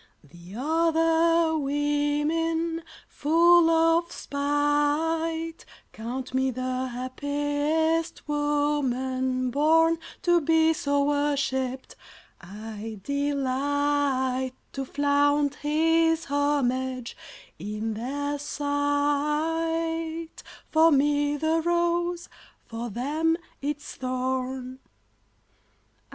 The 0.23 0.55
other 0.57 1.55
women, 1.59 2.81
full 3.07 3.69
of 3.69 4.11
spite, 4.11 5.63
Count 5.93 6.33
me 6.33 6.49
the 6.49 6.87
happiest 6.87 8.27
woman 8.27 9.51
born 9.51 9.99
To 10.23 10.41
be 10.41 10.73
so 10.73 11.03
worshipped; 11.03 11.95
I 12.41 12.99
delight 13.03 14.53
To 14.73 14.85
flaunt 14.85 15.53
his 15.57 16.25
homage 16.25 17.15
in 17.59 17.93
their 17.93 18.39
sight, 18.39 18.71
For 20.71 20.91
me 20.91 21.37
the 21.37 21.61
rose, 21.61 22.27
for 22.65 22.89
them 22.89 23.37
its 23.61 23.93
thorn. 23.97 24.79